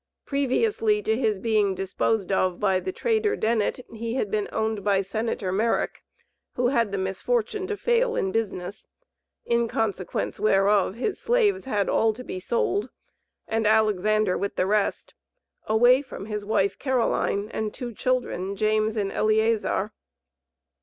Previously 0.25 1.03
to 1.03 1.15
his 1.15 1.37
being 1.37 1.75
disposed 1.75 2.31
of 2.31 2.59
by 2.59 2.79
the 2.79 2.91
trader 2.91 3.35
Dennit, 3.35 3.85
he 3.93 4.15
had 4.15 4.31
been 4.31 4.49
owned 4.51 4.83
by 4.83 5.03
Senator 5.03 5.51
Merrick, 5.51 6.03
who 6.55 6.69
had 6.69 6.91
the 6.91 6.97
misfortune 6.97 7.67
to 7.67 7.77
fail 7.77 8.15
in 8.15 8.31
business, 8.31 8.87
in 9.45 9.67
consequence 9.67 10.39
whereof, 10.39 10.95
his 10.95 11.19
slaves 11.19 11.65
had 11.65 11.87
all 11.87 12.13
to 12.13 12.23
be 12.23 12.39
sold 12.39 12.89
and 13.47 13.67
Alexander 13.67 14.39
with 14.39 14.55
the 14.55 14.65
rest, 14.65 15.13
away 15.67 16.01
from 16.01 16.25
his 16.25 16.43
wife, 16.43 16.79
Caroline, 16.79 17.51
and 17.53 17.71
two 17.71 17.93
children, 17.93 18.55
James 18.55 18.97
and 18.97 19.11
Eliezer. 19.11 19.91